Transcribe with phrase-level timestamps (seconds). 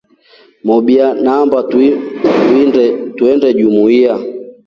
[0.65, 1.57] Mobya naamba
[3.13, 4.13] tuinde jumuiya.